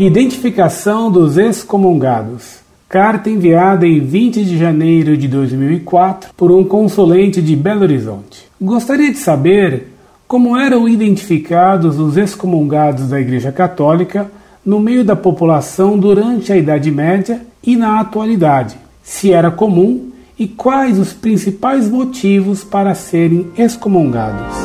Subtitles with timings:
[0.00, 2.60] Identificação dos excomungados.
[2.88, 8.48] Carta enviada em 20 de janeiro de 2004 por um consulente de Belo Horizonte.
[8.58, 9.88] Gostaria de saber
[10.26, 14.30] como eram identificados os excomungados da Igreja Católica
[14.64, 20.08] no meio da população durante a Idade Média e na atualidade, se era comum
[20.38, 24.56] e quais os principais motivos para serem excomungados.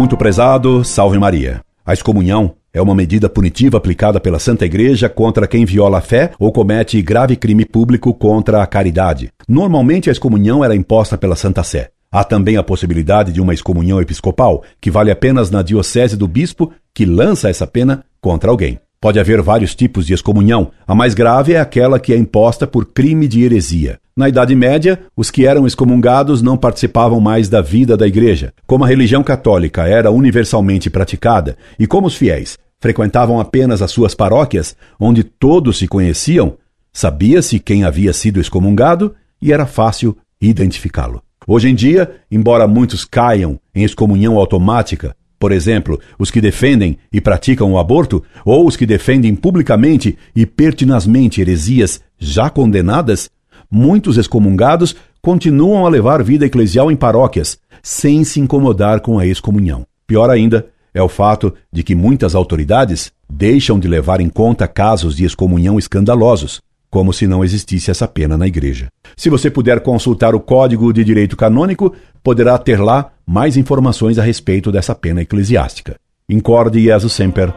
[0.00, 1.60] Muito prezado, salve Maria.
[1.84, 6.30] A excomunhão é uma medida punitiva aplicada pela Santa Igreja contra quem viola a fé
[6.38, 9.30] ou comete grave crime público contra a caridade.
[9.46, 11.90] Normalmente a excomunhão era imposta pela Santa Sé.
[12.10, 16.72] Há também a possibilidade de uma excomunhão episcopal, que vale apenas na diocese do bispo
[16.94, 18.80] que lança essa pena contra alguém.
[19.02, 20.72] Pode haver vários tipos de excomunhão.
[20.86, 23.98] A mais grave é aquela que é imposta por crime de heresia.
[24.14, 28.52] Na Idade Média, os que eram excomungados não participavam mais da vida da igreja.
[28.66, 34.14] Como a religião católica era universalmente praticada e como os fiéis frequentavam apenas as suas
[34.14, 36.58] paróquias, onde todos se conheciam,
[36.92, 41.22] sabia-se quem havia sido excomungado e era fácil identificá-lo.
[41.46, 47.18] Hoje em dia, embora muitos caiam em excomunhão automática, por exemplo, os que defendem e
[47.18, 53.30] praticam o aborto, ou os que defendem publicamente e pertinazmente heresias já condenadas,
[53.70, 59.86] muitos excomungados continuam a levar vida eclesial em paróquias, sem se incomodar com a excomunhão.
[60.06, 65.16] Pior ainda é o fato de que muitas autoridades deixam de levar em conta casos
[65.16, 68.88] de excomunhão escandalosos, como se não existisse essa pena na igreja.
[69.16, 74.24] Se você puder consultar o Código de Direito Canônico, poderá ter lá mais informações a
[74.24, 75.94] respeito dessa pena eclesiástica.
[76.28, 77.54] Incorde Jesus Semper,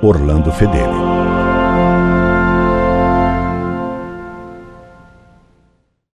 [0.00, 1.07] Orlando Fedeli.